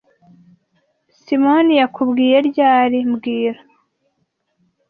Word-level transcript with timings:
Simoni 1.21 1.73
yakubwiye 1.81 2.37
ryari 2.49 2.97
mbwira 3.09 3.59